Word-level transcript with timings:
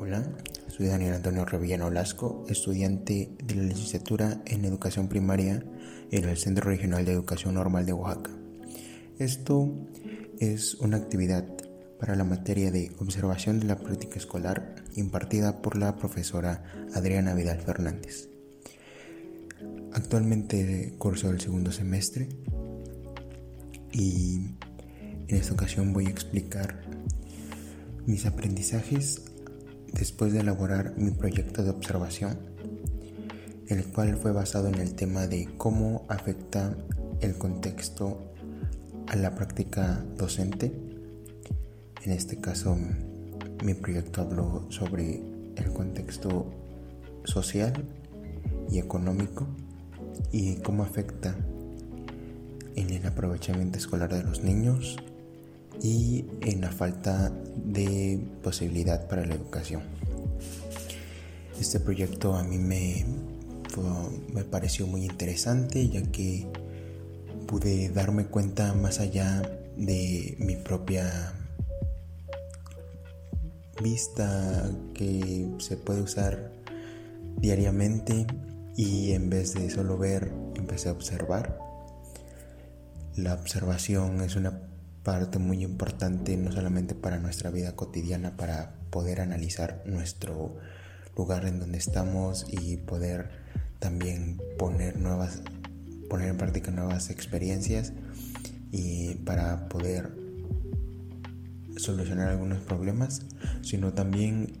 Hola, 0.00 0.22
soy 0.68 0.86
Daniel 0.86 1.14
Antonio 1.14 1.44
Revillano 1.44 1.86
Olasco, 1.86 2.44
estudiante 2.48 3.32
de 3.44 3.54
la 3.56 3.64
licenciatura 3.64 4.40
en 4.46 4.64
Educación 4.64 5.08
Primaria 5.08 5.64
en 6.12 6.24
el 6.24 6.36
Centro 6.36 6.70
Regional 6.70 7.04
de 7.04 7.10
Educación 7.10 7.54
Normal 7.54 7.84
de 7.84 7.94
Oaxaca. 7.94 8.30
Esto 9.18 9.74
es 10.38 10.74
una 10.76 10.98
actividad 10.98 11.44
para 11.98 12.14
la 12.14 12.22
materia 12.22 12.70
de 12.70 12.92
observación 13.00 13.58
de 13.58 13.66
la 13.66 13.80
práctica 13.80 14.20
escolar 14.20 14.76
impartida 14.94 15.60
por 15.62 15.76
la 15.76 15.96
profesora 15.96 16.62
Adriana 16.94 17.34
Vidal 17.34 17.58
Fernández. 17.58 18.28
Actualmente 19.92 20.94
curso 20.96 21.28
el 21.28 21.40
segundo 21.40 21.72
semestre 21.72 22.28
y 23.90 24.36
en 25.26 25.36
esta 25.36 25.54
ocasión 25.54 25.92
voy 25.92 26.06
a 26.06 26.10
explicar 26.10 26.82
mis 28.06 28.26
aprendizajes 28.26 29.27
después 29.92 30.32
de 30.32 30.40
elaborar 30.40 30.94
mi 30.96 31.10
proyecto 31.10 31.62
de 31.62 31.70
observación, 31.70 32.38
el 33.68 33.84
cual 33.86 34.16
fue 34.16 34.32
basado 34.32 34.68
en 34.68 34.76
el 34.76 34.94
tema 34.94 35.26
de 35.26 35.48
cómo 35.56 36.06
afecta 36.08 36.76
el 37.20 37.36
contexto 37.36 38.32
a 39.06 39.16
la 39.16 39.34
práctica 39.34 40.04
docente. 40.16 40.72
En 42.04 42.12
este 42.12 42.40
caso, 42.40 42.76
mi 43.64 43.74
proyecto 43.74 44.22
habló 44.22 44.66
sobre 44.70 45.22
el 45.56 45.72
contexto 45.72 46.46
social 47.24 47.72
y 48.70 48.78
económico 48.78 49.46
y 50.32 50.56
cómo 50.56 50.82
afecta 50.82 51.36
en 52.76 52.90
el 52.90 53.06
aprovechamiento 53.06 53.78
escolar 53.78 54.12
de 54.12 54.22
los 54.22 54.42
niños 54.42 54.96
y 55.82 56.24
en 56.42 56.60
la 56.60 56.70
falta 56.70 57.32
de 57.56 58.20
posibilidad 58.42 59.06
para 59.08 59.24
la 59.24 59.34
educación. 59.34 59.82
Este 61.60 61.80
proyecto 61.80 62.34
a 62.36 62.44
mí 62.44 62.58
me, 62.58 63.04
me 64.32 64.44
pareció 64.44 64.86
muy 64.86 65.04
interesante 65.04 65.88
ya 65.88 66.02
que 66.02 66.46
pude 67.46 67.88
darme 67.88 68.26
cuenta 68.26 68.74
más 68.74 69.00
allá 69.00 69.42
de 69.76 70.36
mi 70.38 70.56
propia 70.56 71.32
vista 73.82 74.70
que 74.94 75.48
se 75.58 75.76
puede 75.76 76.02
usar 76.02 76.50
diariamente 77.36 78.26
y 78.76 79.12
en 79.12 79.30
vez 79.30 79.54
de 79.54 79.70
solo 79.70 79.98
ver 79.98 80.32
empecé 80.56 80.88
a 80.88 80.92
observar. 80.92 81.58
La 83.16 83.34
observación 83.34 84.20
es 84.20 84.36
una 84.36 84.60
parte 85.08 85.38
muy 85.38 85.64
importante 85.64 86.36
no 86.36 86.52
solamente 86.52 86.94
para 86.94 87.18
nuestra 87.18 87.50
vida 87.50 87.74
cotidiana, 87.74 88.36
para 88.36 88.74
poder 88.90 89.22
analizar 89.22 89.82
nuestro 89.86 90.58
lugar 91.16 91.46
en 91.46 91.60
donde 91.60 91.78
estamos 91.78 92.44
y 92.50 92.76
poder 92.76 93.30
también 93.78 94.38
poner 94.58 94.98
nuevas 94.98 95.40
poner 96.10 96.28
en 96.28 96.36
práctica 96.36 96.70
nuevas 96.72 97.08
experiencias 97.08 97.94
y 98.70 99.14
para 99.24 99.70
poder 99.70 100.12
solucionar 101.78 102.28
algunos 102.28 102.58
problemas, 102.58 103.22
sino 103.62 103.94
también 103.94 104.58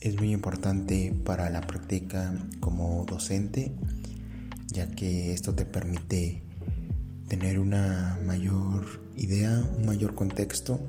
es 0.00 0.16
muy 0.16 0.32
importante 0.32 1.14
para 1.26 1.50
la 1.50 1.60
práctica 1.60 2.32
como 2.60 3.04
docente, 3.04 3.72
ya 4.68 4.88
que 4.88 5.34
esto 5.34 5.54
te 5.54 5.66
permite 5.66 6.47
tener 7.28 7.58
una 7.58 8.18
mayor 8.24 9.02
idea, 9.16 9.62
un 9.76 9.86
mayor 9.86 10.14
contexto 10.14 10.80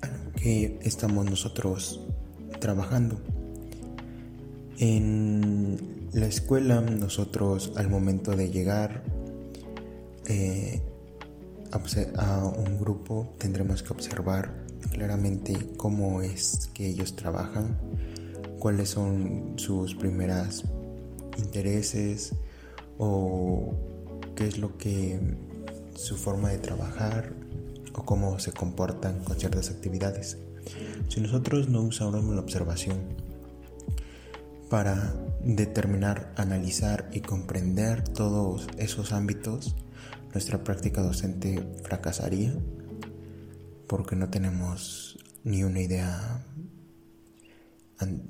a 0.00 0.06
lo 0.06 0.32
que 0.32 0.78
estamos 0.82 1.24
nosotros 1.26 2.00
trabajando. 2.60 3.20
En 4.78 6.08
la 6.12 6.26
escuela 6.26 6.80
nosotros 6.80 7.72
al 7.76 7.88
momento 7.90 8.36
de 8.36 8.50
llegar 8.50 9.02
eh, 10.26 10.80
a 12.16 12.44
un 12.44 12.78
grupo 12.78 13.34
tendremos 13.38 13.82
que 13.82 13.92
observar 13.92 14.66
claramente 14.92 15.54
cómo 15.76 16.22
es 16.22 16.70
que 16.72 16.86
ellos 16.86 17.16
trabajan, 17.16 17.76
cuáles 18.58 18.90
son 18.90 19.54
sus 19.56 19.94
primeras 19.94 20.64
intereses 21.36 22.34
o 22.98 23.74
qué 24.38 24.46
es 24.46 24.58
lo 24.58 24.78
que 24.78 25.18
su 25.96 26.16
forma 26.16 26.50
de 26.50 26.58
trabajar 26.58 27.32
o 27.92 28.04
cómo 28.04 28.38
se 28.38 28.52
comportan 28.52 29.24
con 29.24 29.36
ciertas 29.36 29.68
actividades. 29.68 30.38
Si 31.08 31.20
nosotros 31.20 31.68
no 31.68 31.82
usamos 31.82 32.24
la 32.24 32.40
observación 32.40 32.98
para 34.70 35.12
determinar, 35.42 36.32
analizar 36.36 37.10
y 37.12 37.18
comprender 37.20 38.04
todos 38.04 38.68
esos 38.76 39.12
ámbitos, 39.12 39.74
nuestra 40.32 40.62
práctica 40.62 41.02
docente 41.02 41.60
fracasaría 41.82 42.54
porque 43.88 44.14
no 44.14 44.30
tenemos 44.30 45.18
ni 45.42 45.64
una 45.64 45.80
idea 45.80 46.46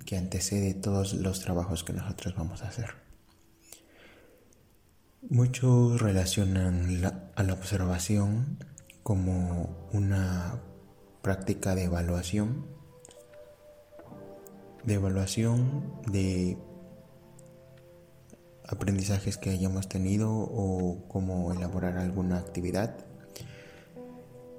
que 0.07 0.17
antecede 0.17 0.73
todos 0.73 1.13
los 1.13 1.41
trabajos 1.41 1.85
que 1.85 1.93
nosotros 1.93 2.35
vamos 2.35 2.63
a 2.63 2.69
hacer. 2.69 3.08
Muchos 5.21 6.01
relacionan 6.01 7.05
a 7.35 7.43
la 7.43 7.53
observación 7.53 8.65
como 9.03 9.89
una 9.93 10.63
práctica 11.23 11.75
de 11.75 11.85
evaluación, 11.85 12.69
de 14.85 14.95
evaluación 14.95 15.93
de 16.07 16.57
aprendizajes 18.69 19.39
que 19.39 19.51
hayamos 19.51 19.89
tenido 19.89 20.31
o 20.31 21.09
cómo 21.09 21.53
elaborar 21.53 21.99
alguna 21.99 22.39
actividad. 22.39 23.05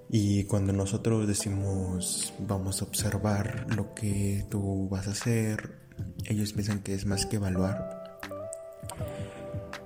Y 0.10 0.44
cuando 0.44 0.74
nosotros 0.74 1.26
decimos 1.26 2.34
vamos 2.38 2.82
a 2.82 2.86
observar 2.86 3.66
lo 3.74 3.94
que 3.96 4.46
tú 4.50 4.90
vas 4.90 5.08
a 5.08 5.12
hacer, 5.12 5.80
ellos 6.26 6.52
piensan 6.52 6.84
que 6.84 6.96
es 6.96 7.06
más 7.06 7.26
que 7.26 7.38
evaluar, 7.38 7.99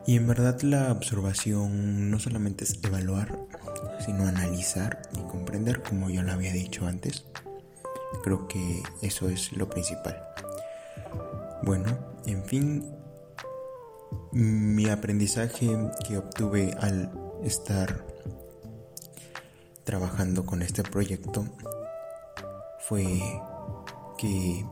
y 0.06 0.18
en 0.18 0.28
verdad 0.28 0.59
la 0.62 0.91
observación 0.91 2.12
no 2.12 2.19
solamente 2.19 2.66
es 2.66 2.80
evaluar, 2.84 3.38
sino 4.06 4.28
analizar 4.28 5.02
y 5.14 5.22
comprender, 5.30 5.81
como 5.81 6.09
ya 6.09 6.24
lo 6.24 6.34
había 6.34 6.52
dicho 6.52 6.86
antes. 6.86 7.25
Creo 8.24 8.47
que 8.47 8.84
eso 9.02 9.30
es 9.30 9.52
lo 9.53 9.69
principal. 9.69 10.22
Bueno, 11.63 11.97
en 12.25 12.44
fin, 12.44 12.94
mi 14.31 14.90
aprendizaje 14.90 15.69
que 16.06 16.18
obtuve 16.18 16.75
al 16.80 17.12
estar 17.44 18.06
trabajando 19.84 20.46
con 20.46 20.62
este 20.62 20.84
proyecto 20.84 21.46
fue 22.80 23.06
que 24.18 24.66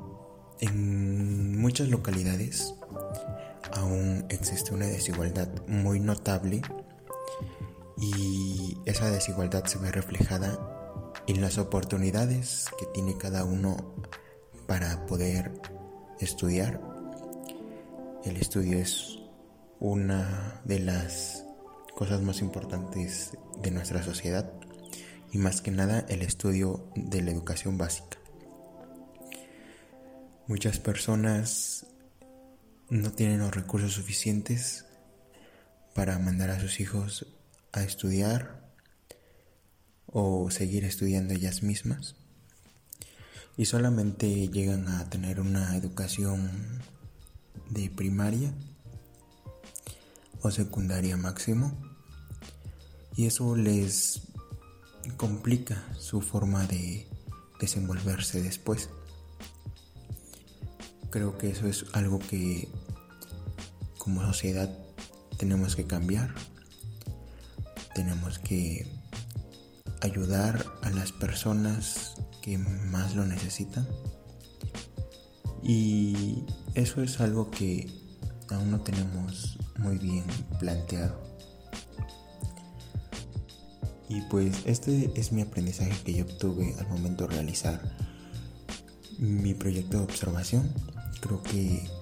en 0.60 1.60
muchas 1.60 1.90
localidades 1.90 2.76
aún 3.82 4.26
existe 4.30 4.74
una 4.74 4.86
desigualdad 4.86 5.50
muy 5.68 6.00
notable 6.00 6.62
y 7.98 8.78
esa 8.86 9.10
desigualdad 9.10 9.66
se 9.66 9.80
ve 9.80 9.92
reflejada 9.92 11.12
en 11.28 11.42
las 11.42 11.58
oportunidades 11.58 12.68
que 12.80 12.86
tiene 12.88 13.18
cada 13.18 13.44
uno 13.44 13.96
para 14.68 15.06
poder 15.08 15.52
estudiar. 16.20 16.80
El 18.24 18.38
estudio 18.38 18.78
es 18.78 19.20
una 19.80 20.62
de 20.64 20.80
las 20.80 21.46
cosas 21.96 22.22
más 22.22 22.42
importantes 22.42 23.38
de 23.62 23.72
nuestra 23.72 24.04
sociedad 24.04 24.52
y 25.32 25.38
más 25.40 25.62
que 25.62 25.72
nada 25.72 26.06
el 26.08 26.22
estudio 26.22 26.88
de 26.96 27.22
la 27.24 27.32
educación 27.32 27.78
básica. 27.78 28.20
Muchas 30.48 30.80
personas 30.80 31.88
no 32.92 33.10
tienen 33.14 33.40
los 33.40 33.56
recursos 33.56 33.94
suficientes 33.94 34.86
para 35.96 36.20
mandar 36.20 36.50
a 36.50 36.60
sus 36.60 36.82
hijos 36.82 37.26
a 37.72 37.84
estudiar 37.84 38.70
o 40.08 40.52
seguir 40.52 40.84
estudiando 40.84 41.34
ellas 41.34 41.64
mismas 41.64 42.16
y 43.56 43.64
solamente 43.64 44.50
llegan 44.50 44.90
a 44.90 45.10
tener 45.10 45.40
una 45.40 45.78
educación 45.78 46.82
de 47.70 47.90
primaria 47.90 48.54
o 50.42 50.52
secundaria 50.52 51.16
máximo 51.16 51.78
y 53.16 53.26
eso 53.26 53.56
les 53.56 54.22
complica 55.16 55.82
su 55.98 56.20
forma 56.20 56.68
de 56.68 57.08
desenvolverse 57.58 58.44
después. 58.44 58.90
Creo 61.10 61.38
que 61.38 61.52
eso 61.52 61.68
es 61.68 61.86
algo 61.94 62.20
que 62.20 62.70
como 64.02 64.24
sociedad 64.24 64.68
tenemos 65.38 65.76
que 65.76 65.86
cambiar. 65.86 66.34
Tenemos 67.94 68.40
que 68.40 68.92
ayudar 70.02 70.66
a 70.82 70.90
las 70.90 71.12
personas 71.12 72.16
que 72.42 72.58
más 72.58 73.16
lo 73.16 73.26
necesitan. 73.26 73.88
Y 75.62 76.46
eso 76.74 77.04
es 77.04 77.22
algo 77.22 77.52
que 77.52 77.92
aún 78.50 78.72
no 78.72 78.82
tenemos 78.82 79.60
muy 79.78 80.00
bien 80.00 80.26
planteado. 80.60 81.22
Y 84.10 84.22
pues 84.32 84.64
este 84.66 85.12
es 85.14 85.32
mi 85.32 85.44
aprendizaje 85.44 85.94
que 86.04 86.16
yo 86.16 86.26
obtuve 86.26 86.76
al 86.80 86.88
momento 86.88 87.28
de 87.28 87.36
realizar 87.36 87.80
mi 89.20 89.54
proyecto 89.54 90.00
de 90.00 90.04
observación. 90.06 90.74
Creo 91.22 91.44
que 91.44 92.01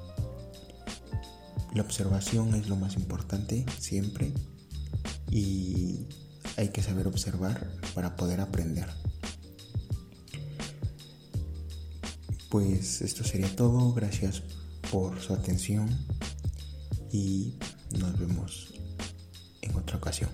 la 1.74 1.82
observación 1.84 2.54
es 2.56 2.68
lo 2.68 2.76
más 2.76 2.96
importante 2.96 3.66
siempre 3.80 4.34
y 5.30 6.08
hay 6.58 6.70
que 6.70 6.82
saber 6.82 7.08
observar 7.08 7.72
para 7.94 8.16
poder 8.16 8.42
aprender. 8.42 8.88
Pues 12.50 13.02
esto 13.02 13.24
sería 13.24 13.56
todo, 13.56 13.94
gracias 13.94 14.42
por 14.92 15.20
su 15.22 15.34
atención 15.34 15.88
y 17.12 17.56
nos 18.00 18.18
vemos 18.18 18.74
en 19.62 19.76
otra 19.76 19.98
ocasión. 19.98 20.30